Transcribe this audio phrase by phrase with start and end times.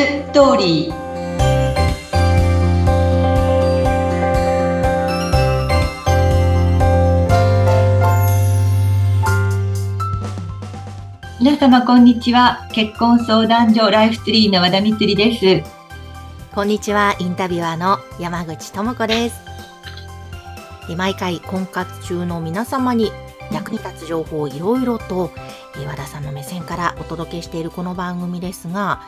[0.00, 0.94] ストーリー
[11.38, 15.70] 皆様こんにちは結婚相談所ライフツリーの和田光です
[16.54, 19.36] こんにちはインタビュアーの山口智子です
[20.96, 23.12] 毎回婚活中の皆様に
[23.52, 25.30] 役に立つ情報をいろいろと
[25.86, 29.02] 和田さんの目線からお届けしているこの番組ですが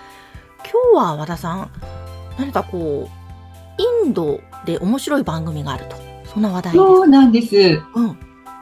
[0.92, 1.70] 今日は和田さん
[2.38, 5.96] 何かこうインドで面白い番組があると。
[6.26, 6.84] そんな話題です。
[6.84, 7.56] そうなんです、
[7.94, 8.18] うん、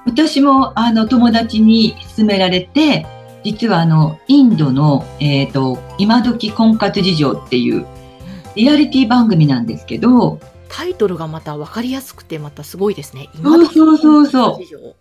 [0.06, 3.04] 私もあの友達に勧められて
[3.42, 7.86] 実はあの、インドの、えっ、ー、と、今時婚活事情っていう
[8.54, 13.28] リアリティ番組なんですけど、タイトルがまた分かりやすくてまたすごいですね。
[13.42, 14.94] そうそうそうそう。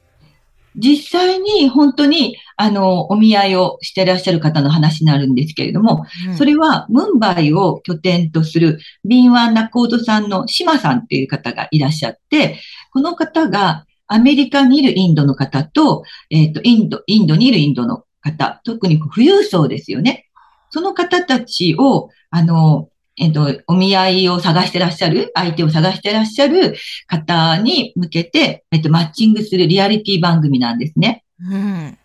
[0.80, 12.60] 実際に本当に、あの、お見合いをしてらっしゃる方の話になるんですけれども、うん、それは、ムンバイを拠点とする、ビンワンナコードさんのシマさんっていう方がいらっしゃって、
[12.92, 20.26] この方が、アメリカにいるインドの方と、えっ、ー、と、インド、インドにいるインドの方、特に富裕層ですよね。
[20.72, 22.90] その方たちを、あの、
[23.20, 26.76] えっと、お見合いを探してらっしゃる、相手を探してらっしゃる
[27.06, 31.26] 方に向けて、えっと、マッチングするリアリティ番組なんですね。
[31.40, 31.98] うん。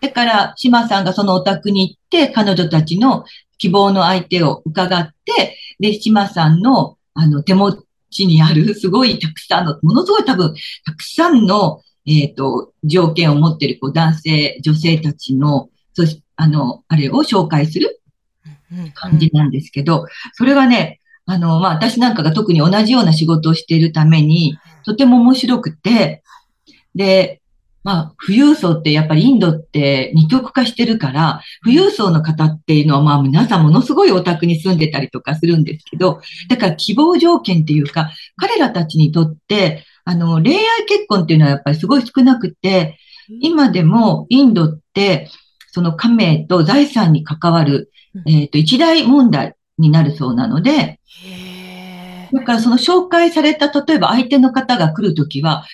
[0.00, 3.24] だから、島さんがそのお宅に行って、彼女たちの
[3.58, 7.76] 希望の相手を伺って、で、島さんの、あの、手持
[8.10, 10.54] ちにある、 すごいたくさんの、ものすごい多分、
[10.86, 18.01] たくさんの、えっ、ー、と、条件を持っているこう男性、女性たちの、そしあの、あれを紹介する
[18.94, 26.22] 感じなんですけど、それがね、あの、まあ、私なんかが特に同じような仕事をしているために、とても面白くて、
[26.94, 27.40] で、
[27.84, 42.98] まあ、富裕層ってやっぱりインドって二極化してるから、富裕層の方っていうのはまあ皆さんものすごいお宅に住んでたりとかするんですけど、だから希望条件っていうか、彼らたちにとって、あの、恋愛結婚っていうのはやっぱりすごい少なくて、
[43.40, 45.28] 今でもインドって、
[45.72, 47.90] その家名と財産に関わる、
[48.26, 51.00] えっ、ー、と、一大問題になるそうなので、
[52.32, 55.64] だからその紹介された、例えば相手の方が来るときは、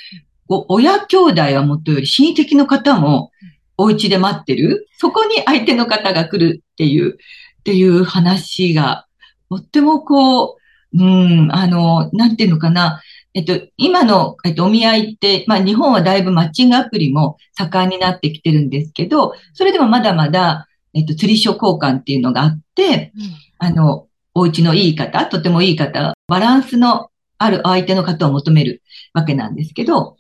[0.49, 3.31] 親兄弟はもとより親戚の方も
[3.77, 4.89] お家で待ってる。
[4.99, 9.07] そこに相手の方が来るっていう、っていう話が、
[9.51, 10.59] とってもこう、
[10.95, 13.03] うん、あの、なんていうのかな。
[13.35, 28.83] えっと、今の、えっと、お見合いって、まあ、日本はだいぶマッチングアプリも盛んになってきてるんですけど、それでもまだまだ、えっと、釣り書交換っていうのがあって、うん、あの、お家のいい方、とてもいい方、バランスのある相手の方を求める
[29.15, 30.17] わけなんですけど、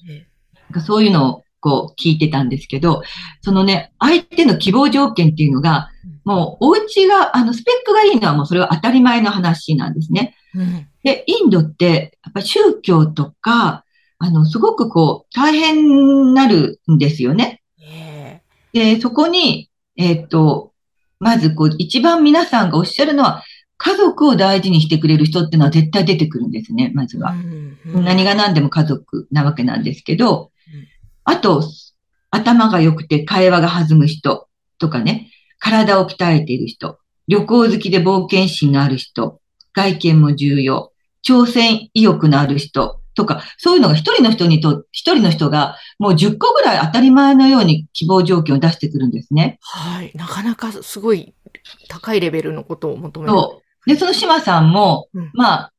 [0.74, 3.02] うん、そういうのをこう聞いてたんですけど、
[3.42, 5.90] そのね、相手の希望条件っていうのが、
[6.24, 10.34] もうお家が、あの、スペックがいいのはもうそれは当たり前の話なんですね。
[10.54, 13.84] うん、で、インドって、やっぱ宗教とか、
[14.18, 17.62] あの、すごくこう、大変になるんですよね。
[18.72, 20.72] で、そこに、えー、っと、
[21.20, 23.42] まずこう、一番皆さんがおっしゃるのは、
[23.76, 27.32] 家族を大事にしてくれる人っていうのは絶対出てくるんですね、まずは。
[27.32, 30.50] うんうん、何が何でも家族なわけなんですけど、
[31.24, 31.62] あと、
[32.30, 34.48] 頭が良くて会話が弾む人
[34.78, 39.40] とかね、体を鍛えている人、旅行好きで冒険心のある人、
[39.74, 40.92] 外見も重要、
[41.26, 49.58] 挑戦意欲のある人とか、そういうのが一人の人にと、一人の人がもう10個ぐらい当たり前のように希望条件を出してくるんですね。
[49.60, 50.12] はい。
[50.14, 51.34] なかなかすごい
[51.88, 53.32] 高いレベルのことを求める。
[53.32, 53.90] そう。
[53.90, 55.72] で、その島さんも、うん、まあ、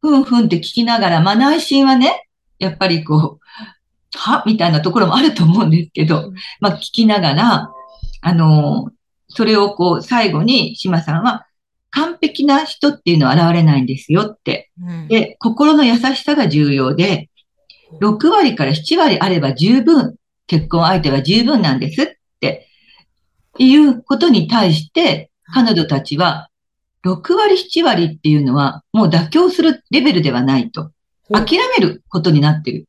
[0.00, 2.28] ふんふんって聞きながら、まあ内心はね、
[2.60, 7.72] やっぱりこう、はみたいなところもあると思うんですけど、まあ聞きながら、
[8.20, 8.92] あの、
[9.28, 11.46] それをこう最後に島さんは
[11.94, 14.70] 完璧な人っていうのは現れないんですよって。
[15.08, 17.30] で、心の優しさが重要で、
[18.00, 20.16] 6割から7割あれば十分、
[20.48, 22.06] 結婚相手は十分なんですっ
[22.40, 22.66] て
[23.58, 26.48] いうことに対して、彼女たちは、
[27.06, 30.90] 6割7割っていうのはもう妥協するレベルではないと。
[31.30, 32.86] 諦めることになってる。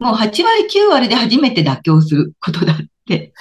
[0.00, 2.76] もう8割9割で初めて妥協することだっ
[3.06, 3.32] て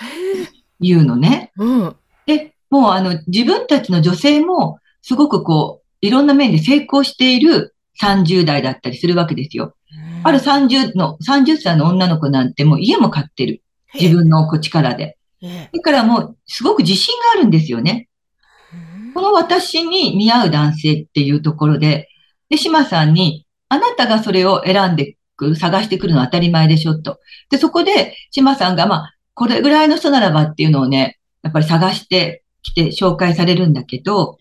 [0.80, 1.52] いうのね。
[1.58, 1.96] うん、
[2.26, 9.76] で、もうあの自分たちの女性もすごくこう、いろんな面で成功している30代だったりするわけですよ。
[10.24, 13.62] ある30の、30歳の女の子なんてもう家も買ってる。
[13.94, 15.18] 自分の力で。
[15.72, 18.08] だからもう、すごく自信があるんですよね。
[19.14, 22.10] この私に見合う男性っていうところで、
[22.50, 27.20] で、島さんに、あなたがそれを選んでくる、探してくるのは当たり前でしょ、と。
[27.52, 34.40] で、そこで、島さんが、まあ、これぐらいの人ならばっていうのをね、やっぱり探してきて紹介されるんだけど、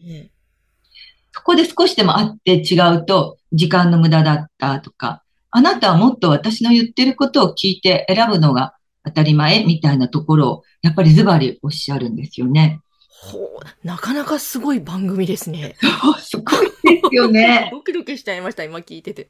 [1.44, 8.74] こで少しでもあって違うと時間の無駄だったとか、あなたはもっと私の言ってることを聞いて選ぶのが
[9.04, 12.80] 当たり前みたいなところを、やっぱりズバリおっしゃるんですよね。
[13.08, 15.76] ほう、なかなかすごい番組ですね。
[16.18, 17.68] すごいですよね。
[17.72, 19.28] ドキドキしちゃいました、今聞いてて。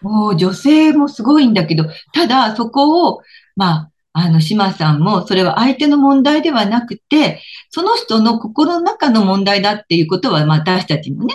[0.00, 3.20] もう女性もすごいんだけど、ただそこを、
[3.56, 11.34] まあ、あの、島さんも、それは相手の問題ではなくて、その人の心の中の問題だっていうことは、まあ、私たちもね、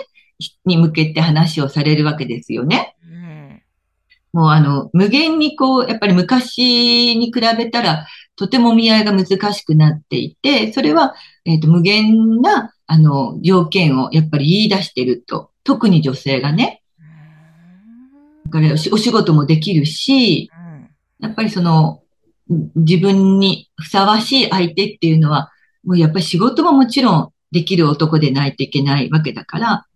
[0.64, 2.94] に向けて話をされるわけですよね。
[3.02, 3.62] うん、
[4.32, 8.06] もうあの、無限にこう、やっぱり昔に比べたら、
[8.36, 11.14] とても見合いが難しくなっていて、それは、
[11.46, 15.50] えっ、ー、と、無限な、あの、条件をやっぱり言い出してると。
[15.64, 16.82] 特に女性がね。
[18.46, 20.50] だからお仕事もできるし、
[21.18, 22.02] やっぱりその、
[22.48, 25.50] 自分にふさわしい相手っていうのは、
[25.84, 29.86] もうやっぱり仕事ももちろんできる男でないといけないわけだから、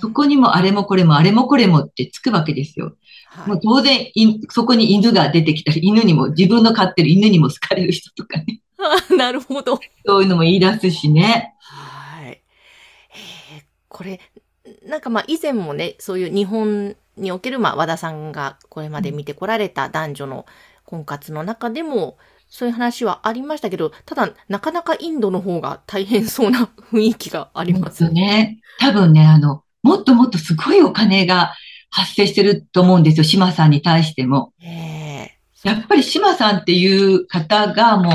[0.00, 2.96] そこにもあれもこれもあれもこれもってつくわけですよ。
[3.26, 4.10] はい、もう当然
[4.48, 8.60] そこに犬が出てきたり、犬にも、自分の飼ってる犬にも好かれる人とかね。
[9.16, 9.78] なるほど。
[10.04, 11.54] そういうのも言い出すしね。
[11.60, 12.30] はい。
[12.30, 12.42] え
[13.88, 14.20] これ、
[14.86, 20.46] なんかまあ以前もね、そういう日本におけるまあ和田さんがこれまで見てこられた男女の
[20.90, 28.58] 婚活の中でも、そういう話はありましたけど、ただ、なかなかインドの方が大変そうな雰囲気がありますね。
[28.80, 31.54] 多分ね、あの、もっともっとすごいお金が
[31.90, 34.52] 発生してると思うんですよ、島さんに対しても。
[35.62, 38.12] やっぱり島さんっていう方がもう、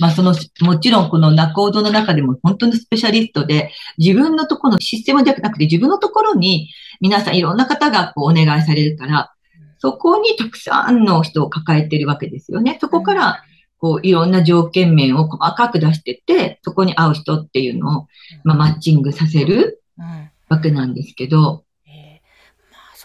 [0.00, 6.70] まあその、もちろんこの仲人の中でも本当にスペシャリストで、自分のところのシステムではなくて自分のところに
[7.00, 9.32] 皆さんいろんな方がこうお願いされるから、
[9.78, 12.78] そこにたくさんの人を抱えてるわけですよね。
[12.80, 13.42] そこから、
[13.78, 18.06] こう、いろんな条件面を細かく出してって、そこに合う人っていうのを、
[18.44, 19.82] まあ、マッチングさせる
[20.48, 21.64] わけなんですけど、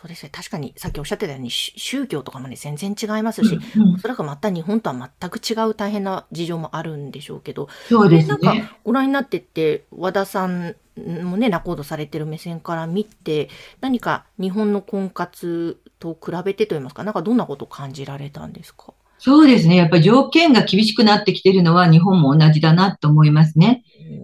[0.04, 0.30] そうですね。
[0.34, 8.38] 確かに、さっきおっしゃってたように、宗教とかもね、全然違いますし、うんうん、おそらくまた日本とは全く違う大変な事情もあるんでしょうけど、そうですね。
[8.42, 13.48] なんか、ご覧になってって、和田さんもね、仲人されてる目線から見て、
[13.80, 18.94] 何か日本の婚活と比べてといいますか、なんかどんなことを感じられたんですか？
[19.20, 19.78] そうですね。
[19.78, 23.84] やっぱり条件が厳しくなってきてるのは日本も同じだなと思いますね。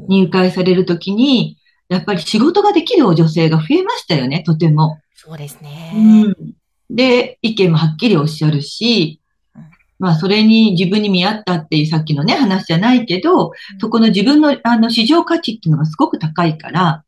[0.09, 4.99] 入会されるときに、やっぱり仕事ができる女性が増えましたよね、とても。
[5.15, 5.93] そうですね。
[5.95, 5.99] う
[6.29, 6.35] ん。
[6.89, 9.21] で、意見もはっきりおっしゃるし、
[9.99, 17.03] まあ、それに自分に見合ったっていうさっきのね、話じゃないけど、そこの自分のあの市場価値っていうのがすごく高いから、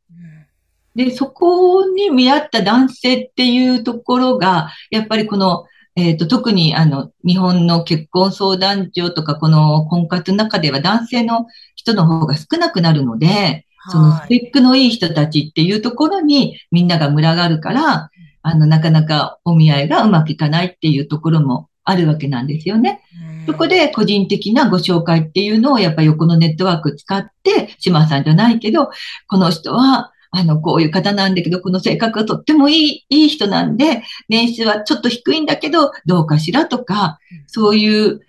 [0.95, 5.65] で、そこに見合った男性っていうところが、やっぱりこの、
[5.95, 18.09] えっ、ー、と、特にあの、日本の結婚相談所とか、この婚活の中では男性の人の方が少なくなるので、そのスペックのいい人たちっていうところにみんなが群がるから、
[18.43, 23.01] あの、なかなかお見合いがうまくいかないっていうところもあるわけなんですよね。
[23.47, 28.91] そこで個人的なご紹介っていうのをやっぱ横のネットワーク使って、島さんじゃないけど、
[29.27, 38.21] この人は、あの、こういう方なんだけど、この性格がとってもいい、いい人なんで、年収はちょっと低いんだけど、どうかしらとか、そういう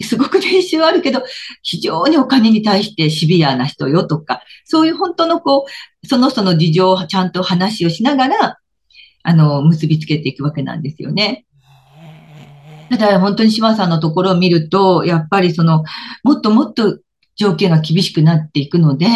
[0.00, 1.22] すごく練習はあるけど、
[1.62, 5.66] 非常にお金に対してシビアな人よとか、そういう本当のこ
[6.02, 8.58] う、その人の事情をちゃんと話をしながら、
[9.24, 11.44] あの、結びつけていくわけなんですよね。
[12.90, 15.84] ただ本当に島さんのところを見ると、やっぱりその、
[16.22, 17.00] もっともっと
[17.38, 19.12] 条件が厳しくなっていくので、うん、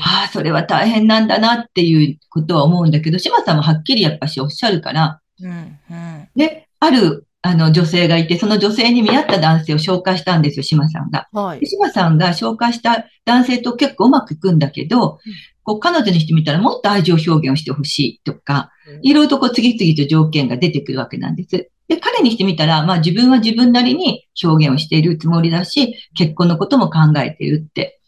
[0.00, 11.28] ああ、それは大変なんだなっていうことは思うんだけど、島さんもはっきりやっぱしおっしゃるから、うんうん、で、あるあの、女性がいて、その女性に見合った男性を紹介したんですよ、島さんが。
[11.32, 11.64] はい。
[11.66, 15.18] 島さんが紹介した男性と結構うまくいくんだけど、うん、
[15.62, 18.70] こう、彼女にしてみたらもっと愛情表現をしてほしいとか、
[19.02, 21.70] いろいろとこう、次々と条件が出てくるわけなんです。
[21.88, 28.00] で、彼にしてみたら、まあ自分は自分なりに表現をしているつもりだし、結婚のことも考えているって。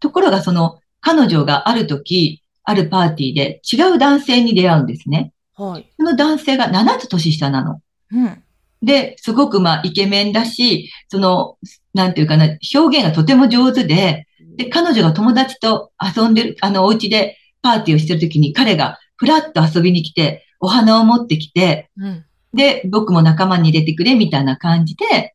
[0.00, 5.32] ところが、その、彼女がある時、あるパーティーで違う男性に出会うんですね。
[5.54, 5.90] はい。
[5.96, 7.80] その男性が7つ年下なの。
[8.12, 8.42] うん。
[8.82, 11.58] で、すごくまあイケメンだし、その、
[11.92, 14.26] なんていうかな、表現がとても上手で、
[14.56, 22.24] で、彼女が友達と遊んでる、あの、お家でパーティーをしてるときに彼がふらっと遊びに来て、お花を持ってきて、うん、
[22.54, 25.34] で、僕も仲間に入れてくれみたいな感じで、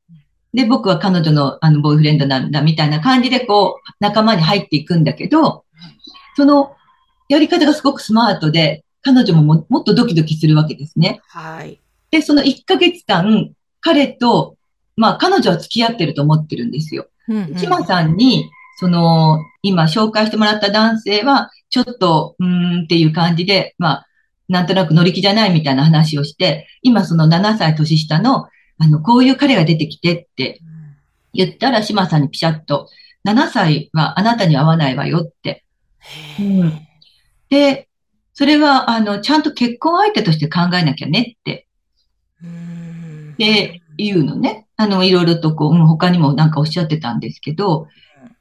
[0.54, 5.66] で、僕は彼女のあの、ボーイフレンドなんだみたいな感じでこう、仲間に入っていくんだけど、
[6.36, 6.76] その、
[7.28, 11.22] やり方がすごくスマートで、彼女もももっとドキドキするわけですね。
[11.28, 11.80] はい。
[12.12, 14.56] で、その1ヶ月間、彼と、
[14.98, 17.08] まあ、彼女は付き合ってると思ってるんですよ。
[17.28, 18.50] うんうん、さんに、
[18.80, 24.08] その、今紹介してもらった男性は、ちょっと、うーんっていう感じで、まあ、
[24.50, 28.48] なんとなく乗り気じゃないみたいな話をして、今その7歳年下の、
[28.80, 30.60] あの、こういう彼が出てきてって
[31.34, 32.90] 言ったら、島さんにピシャッと、
[33.28, 35.64] 7歳はあなたに合わないわよって。
[36.40, 36.88] うん、
[37.50, 37.88] で、
[38.34, 41.68] それは、あの、ちゃんと結婚相手として考えなきゃねって。
[43.38, 44.66] で、言うのね。
[44.78, 47.88] あの、いろいろとこう、他にもなんかおっしゃってたんですけど、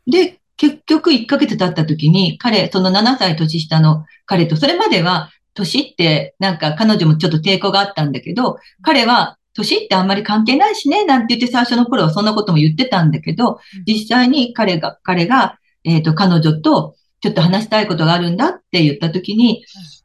[0.06, 19.64] で、結局1ヶ月経った時に、彼、その7歳年下の彼と、それまでは年ってなんか彼女もちょっと抵抗があったんだけど、彼は年ってあんまり関係ないしね、なんて言って最初の頃はそんなことも言ってたんだけど、実際に彼が、彼が、えっ、ー、と、彼女とちょっと話したいことがあるんだって言った時に、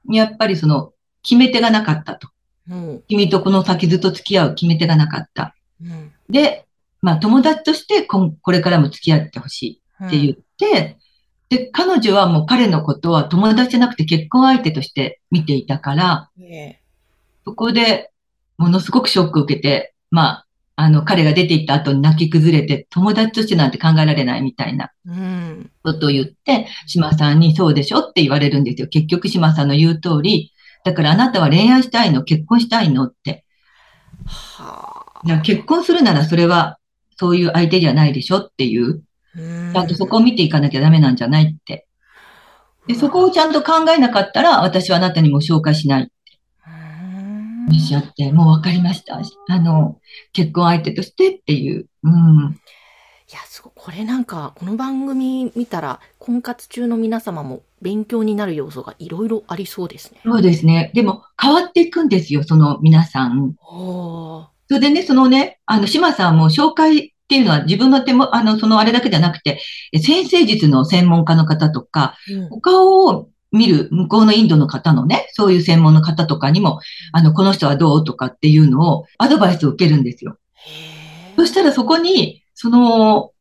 [0.09, 2.29] やっぱりその、決め手がなかったと。
[2.69, 5.55] うん、君とこの先ずっと付き合う決め手がなかった。
[5.81, 6.65] うん、で、
[7.01, 10.97] まあ友達としてここれからも付き合ってほしいって言って、
[11.53, 16.81] で、彼女はもう彼のことは友達じゃなくて結婚相手として見ていたから、ね、
[17.45, 18.11] そこで
[18.57, 24.91] ものすごくショックを受けて、まあ、あの、彼が出て行った後に泣き崩れて、友達としてなんて考えられないみたいな
[25.83, 28.87] ことを言って、島さんにそうでしょって言われるんですよ。
[28.87, 30.51] 結局島さんの言う通り、
[30.83, 32.23] だからあなたは恋愛したいの？
[32.23, 33.05] 結婚したいの？
[33.05, 33.45] って。
[34.25, 36.79] はあ、結婚するならそれは
[37.17, 39.03] そういう相手じゃないでしょっていう。
[39.35, 41.87] ちゃんとそこを見ていかなきゃダメなんじゃないって。
[42.87, 46.11] で、そこをちゃんと考えなかったら、私はあなたにも紹介しないって
[47.69, 49.19] おっしゃって、もう分かりました。
[49.47, 49.99] あの、
[50.33, 51.87] 結婚相手としてっていう。
[52.03, 52.59] うん。
[53.31, 53.73] いや、すごい。
[53.75, 60.19] これなんか、この番組見たら、婚活中の皆様も勉強になる要素がいろいろありそうですね。
[60.23, 60.91] そうですね。
[60.93, 63.55] でも、変わっていくんですよ、その皆さん。
[63.63, 69.59] それでね、そのね、あの、島さんも紹介っていうのは自分の手も、あの、そのあれだけじゃなくて、
[69.99, 76.79] 先生術の専門家の方とか、うん、他を見る向こうのインドの方のね、そういう専門の方とかにも、
[77.11, 80.37] あの、この人はどうとかっていうのをアドバイスを受けるんですよ。
[81.35, 83.31] そしたらそこに、その、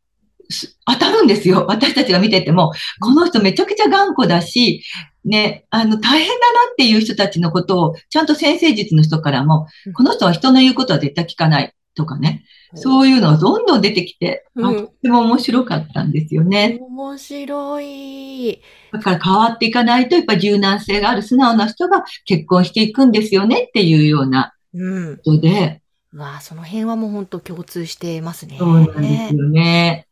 [0.87, 1.67] 当たるんですよ。
[1.69, 4.83] 私たちが見てても、この人めちゃくちゃ頑固だし、
[5.25, 12.45] ね、あの、大変だなっていう人たちのことを、ちゃんと先生術の人からも、この人は人の言うことは絶対聞かないとかね。
[12.75, 16.79] そういうのがどんどん出てきて、うん、とっても面白かったんですよね。
[16.81, 18.63] 面白い。
[18.93, 25.83] だから変わっていかないと、やっぱ柔軟性がある素直な人が結婚していくんですよねっていうようなことで。
[26.13, 28.57] うん、わあ、その辺はもう本当共通してますね。
[28.59, 30.07] そうなんですよね。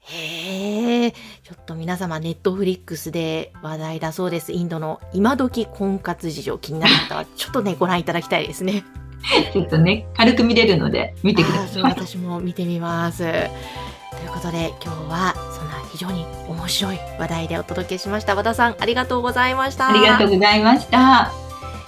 [0.00, 4.52] へえ、ちょっと皆様、ネットフリックスで話題だそうです。
[4.52, 8.84] インドの今時婚活事情気になる方は、ちょっとね、ご覧いただきたいですね。
[9.52, 11.82] ちょっとね、軽く見れるので、見てください。
[11.82, 13.18] 私も見てみます。
[13.18, 18.34] ということで、今日はそんな非常に面白い話題でお届けしました。
[18.34, 19.90] 和田さん、ありがとうございました。
[19.90, 21.32] ありがとうございました。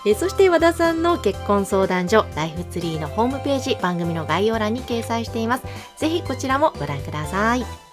[0.07, 5.65] えそして和田さんの結婚相談所ライフツリーのホームページ番組の概要欄に掲載しています。
[5.99, 7.90] ぜひこちらもご覧ください。